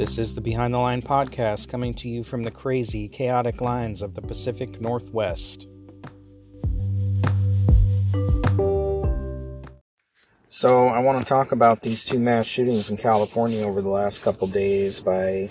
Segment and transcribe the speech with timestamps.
[0.00, 4.00] This is the Behind the Line podcast coming to you from the crazy, chaotic lines
[4.00, 5.68] of the Pacific Northwest.
[10.48, 14.22] So, I want to talk about these two mass shootings in California over the last
[14.22, 15.50] couple days by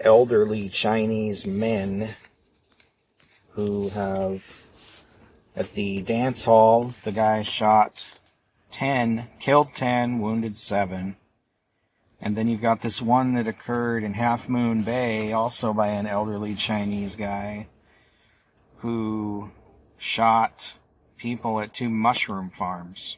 [0.00, 2.14] elderly Chinese men
[3.50, 4.42] who have,
[5.54, 8.16] at the dance hall, the guy shot
[8.70, 11.16] 10, killed 10, wounded 7
[12.24, 16.06] and then you've got this one that occurred in Half Moon Bay, also by an
[16.06, 17.66] elderly Chinese guy
[18.76, 19.50] who
[19.98, 20.74] shot
[21.16, 23.16] people at two mushroom farms.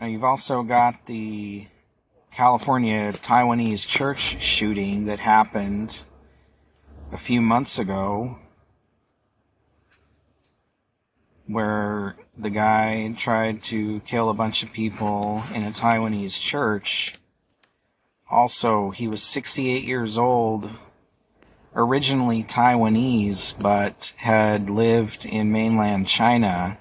[0.00, 1.68] Now you've also got the
[2.32, 6.02] California Taiwanese church shooting that happened
[7.12, 8.38] a few months ago
[11.46, 17.14] where the guy tried to kill a bunch of people in a Taiwanese church
[18.32, 20.70] also, he was 68 years old,
[21.76, 26.78] originally Taiwanese, but had lived in mainland China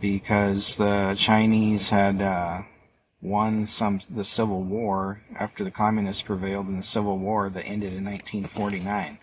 [0.00, 2.62] because the Chinese had uh,
[3.22, 7.94] won some the Civil War after the Communists prevailed in the Civil War that ended
[7.94, 9.18] in 1949.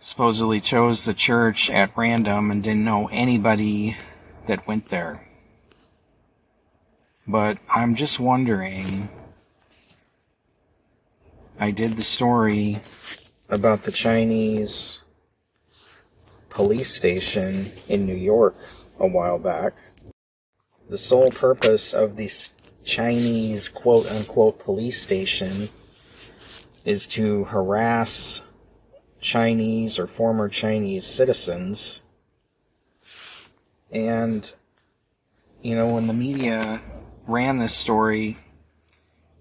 [0.00, 3.98] Supposedly chose the church at random and didn't know anybody
[4.46, 5.29] that went there.
[7.26, 9.08] But I'm just wondering.
[11.58, 12.80] I did the story
[13.48, 15.02] about the Chinese
[16.48, 18.56] police station in New York
[18.98, 19.74] a while back.
[20.88, 22.50] The sole purpose of this
[22.82, 25.68] Chinese quote unquote police station
[26.84, 28.42] is to harass
[29.20, 32.00] Chinese or former Chinese citizens.
[33.92, 34.52] And,
[35.62, 36.80] you know, when the media
[37.30, 38.38] ran this story,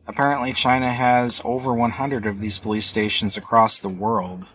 [0.08, 4.46] apparently China has over 100 of these police stations across the world.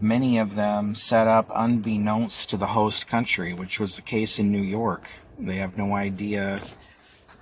[0.00, 4.50] Many of them set up unbeknownst to the host country, which was the case in
[4.50, 5.04] New York.
[5.38, 6.60] They have no idea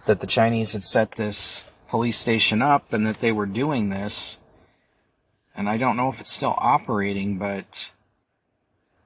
[0.04, 4.36] that the Chinese had set this police station up and that they were doing this.
[5.56, 7.90] And I don't know if it's still operating, but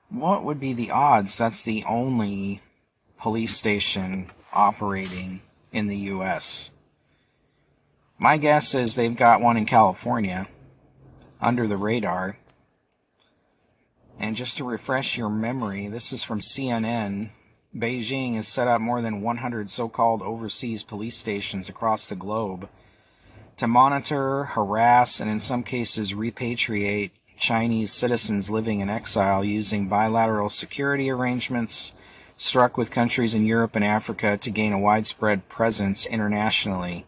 [0.09, 2.61] what would be the odds that's the only
[3.19, 5.41] police station operating
[5.75, 6.71] in the U.S.
[8.19, 10.49] My guess is they've got one in California
[11.41, 12.39] under the radar.
[14.19, 17.31] And just to refresh your memory, this is from CNN.
[17.77, 22.69] Beijing has set up more than 100 so called overseas police stations across the globe
[23.57, 30.49] to monitor, harass, and in some cases repatriate Chinese citizens living in exile using bilateral
[30.49, 31.93] security arrangements
[32.37, 37.07] struck with countries in Europe and Africa to gain a widespread presence internationally.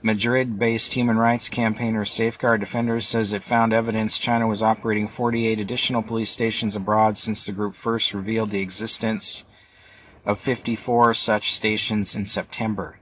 [0.00, 5.58] Madrid based human rights campaigner Safeguard Defenders says it found evidence China was operating 48
[5.58, 9.44] additional police stations abroad since the group first revealed the existence
[10.24, 13.00] of 54 such stations in September.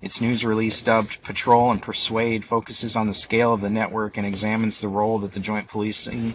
[0.00, 4.26] Its news release, dubbed Patrol and Persuade, focuses on the scale of the network and
[4.26, 6.34] examines the role that the joint policing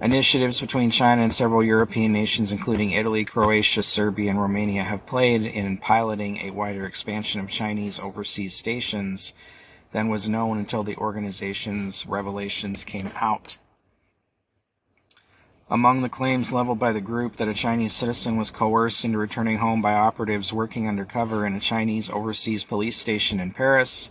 [0.00, 5.42] Initiatives between China and several European nations, including Italy, Croatia, Serbia, and Romania, have played
[5.42, 9.34] in piloting a wider expansion of Chinese overseas stations
[9.92, 13.58] than was known until the organization's revelations came out.
[15.70, 19.58] Among the claims leveled by the group that a Chinese citizen was coerced into returning
[19.58, 24.10] home by operatives working undercover in a Chinese overseas police station in Paris,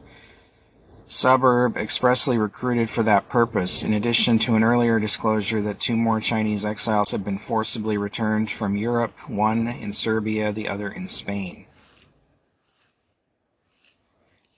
[1.08, 6.20] suburb expressly recruited for that purpose, in addition to an earlier disclosure that two more
[6.20, 11.66] Chinese exiles had been forcibly returned from Europe, one in Serbia, the other in Spain.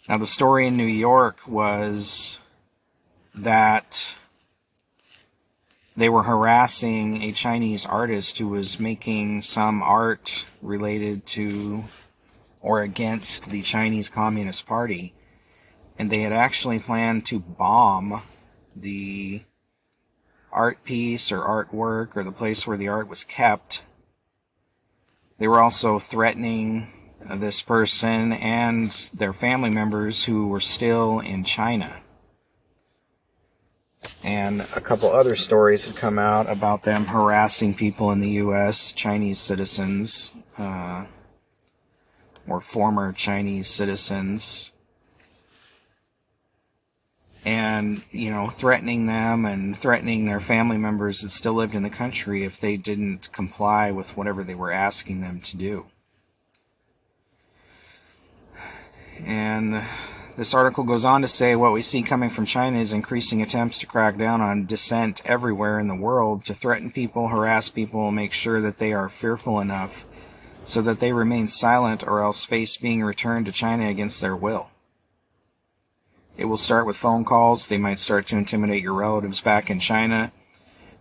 [0.07, 2.37] Now, the story in New York was
[3.33, 4.15] that
[5.97, 11.85] they were harassing a Chinese artist who was making some art related to
[12.61, 15.13] or against the Chinese Communist Party
[15.97, 18.21] and they had actually planned to bomb
[18.75, 19.41] the
[20.51, 23.83] art piece or artwork or the place where the art was kept.
[25.37, 26.87] They were also threatening
[27.35, 32.01] this person and their family members who were still in China.
[34.23, 38.93] And a couple other stories had come out about them harassing people in the U.S.,
[38.93, 41.05] Chinese citizens, uh,
[42.47, 44.71] or former Chinese citizens,
[47.45, 51.89] and you know threatening them and threatening their family members that still lived in the
[51.89, 55.85] country if they didn't comply with whatever they were asking them to do.
[59.23, 59.83] And
[60.35, 63.77] this article goes on to say what we see coming from China is increasing attempts
[63.79, 68.33] to crack down on dissent everywhere in the world, to threaten people, harass people, make
[68.33, 70.03] sure that they are fearful enough
[70.65, 74.69] so that they remain silent or else face being returned to China against their will.
[76.37, 77.67] It will start with phone calls.
[77.67, 80.31] They might start to intimidate your relatives back in China,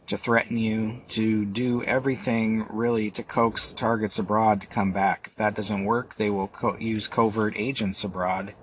[0.06, 5.28] to threaten you, to do everything really to coax the targets abroad to come back.
[5.28, 8.54] If that doesn't work, they will co- use covert agents abroad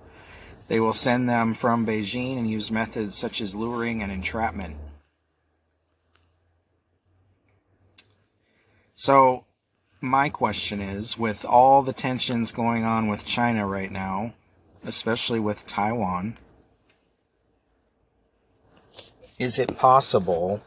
[0.72, 4.78] they will send them from Beijing and use methods such as luring and entrapment.
[8.96, 9.44] So,
[10.00, 14.34] my question is with all the tensions going on with China right now,
[14.86, 16.38] especially with Taiwan,
[19.42, 20.62] is it possible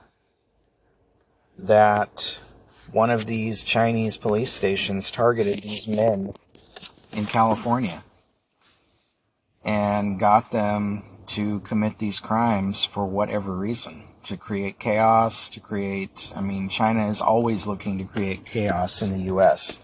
[1.56, 2.38] that
[2.90, 6.34] one of these Chinese police stations targeted these men
[7.12, 8.02] in California?
[9.64, 16.32] and got them to commit these crimes for whatever reason to create chaos, to create,
[16.36, 19.78] I mean, China is always looking to create chaos in the US.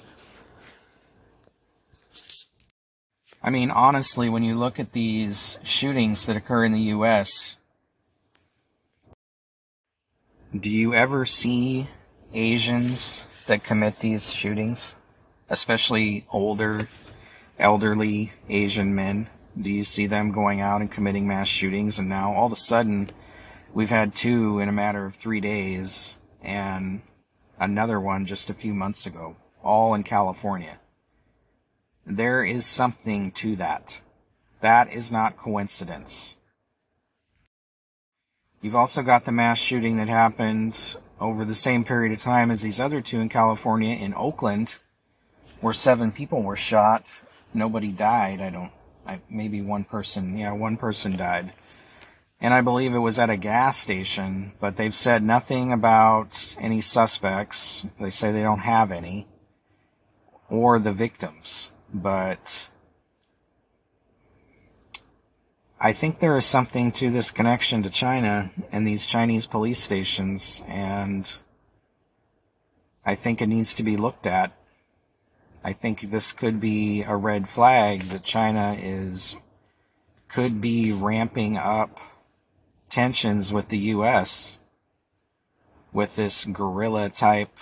[3.43, 7.59] I mean, honestly, when you look at these shootings that occur in the US,
[10.59, 11.89] do you ever see
[12.33, 14.95] Asians that commit these shootings?
[15.49, 16.89] Especially older,
[17.59, 19.29] elderly Asian men?
[19.59, 21.99] do you see them going out and committing mass shootings?
[21.99, 23.11] And now all of a sudden,
[23.73, 27.03] we've had two in a matter of three days, and
[27.59, 30.79] another one just a few months ago, all in California.
[32.07, 34.01] There is something to that.
[34.61, 36.35] That is not coincidence.
[38.63, 42.63] You've also got the mass shooting that happened over the same period of time as
[42.63, 44.79] these other two in California in Oakland,
[45.61, 47.23] where seven people were shot.
[47.55, 48.73] Nobody died, I don't
[49.07, 51.53] I, maybe one person, yeah, one person died.
[52.41, 56.81] And I believe it was at a gas station, but they've said nothing about any
[56.81, 57.85] suspects.
[58.01, 59.27] They say they don't have any,
[60.49, 61.71] or the victims.
[61.93, 62.69] But
[65.83, 70.63] I think there is something to this connection to China and these Chinese police stations,
[70.69, 71.27] and
[73.07, 74.53] I think it needs to be looked at.
[75.65, 79.37] I think this could be a red flag that China is
[80.29, 81.99] could be ramping up
[82.91, 84.59] tensions with the US
[85.95, 87.57] with this guerrilla type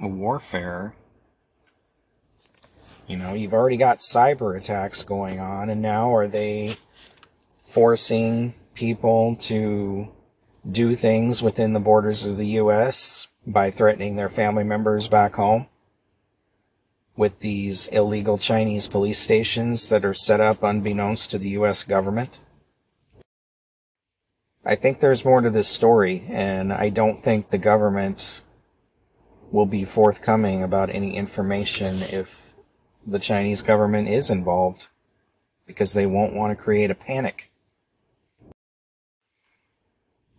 [0.00, 0.94] warfare.
[3.06, 6.76] You know, you've already got cyber attacks going on, and now are they
[7.78, 10.08] forcing people to
[10.68, 15.68] do things within the borders of the US by threatening their family members back home?
[17.16, 22.38] with these illegal Chinese police stations that are set up unbeknownst to the US government.
[24.64, 28.40] I think there's more to this story, and I don't think the government
[29.50, 32.54] will be forthcoming about any information if
[33.04, 34.86] the Chinese government is involved,
[35.66, 37.47] because they won't want to create a panic.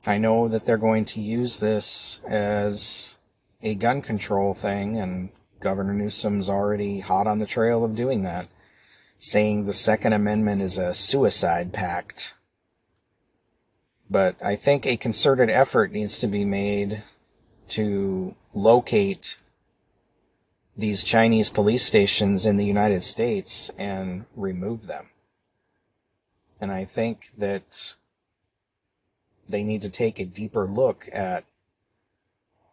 [0.10, 3.14] I know that they're going to use this as
[3.62, 5.30] a gun control thing and
[5.60, 8.48] Governor Newsom's already hot on the trail of doing that,
[9.20, 12.34] saying the Second Amendment is a suicide pact.
[14.10, 17.04] But I think a concerted effort needs to be made
[17.68, 19.38] to locate
[20.76, 25.12] these Chinese police stations in the United States and remove them.
[26.60, 27.94] And I think that
[29.50, 31.44] they need to take a deeper look at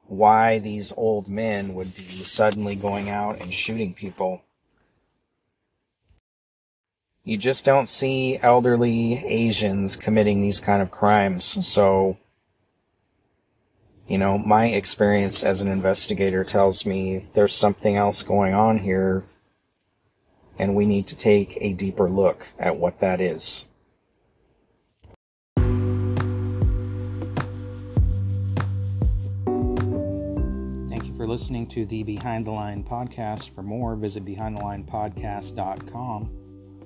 [0.06, 4.42] why these old men would be suddenly going out and shooting people.
[7.24, 11.66] You just don't see elderly Asians committing these kind of crimes.
[11.66, 12.18] So,
[14.06, 19.24] you know, my experience as an investigator tells me there's something else going on here,
[20.56, 23.64] and we need to take a deeper look at what that is.
[31.26, 33.52] For listening to the Behind the Line podcast.
[33.52, 36.30] For more, visit behindthelinepodcast.com.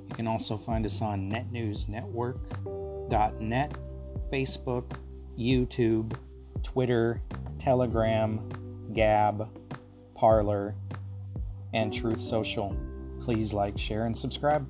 [0.09, 3.79] You can also find us on netnewsnetwork.net,
[4.33, 4.85] Facebook,
[5.39, 6.15] YouTube,
[6.63, 7.21] Twitter,
[7.59, 8.41] Telegram,
[8.95, 9.47] Gab,
[10.15, 10.75] Parler,
[11.75, 12.75] and Truth Social.
[13.21, 14.67] Please like, share, and subscribe.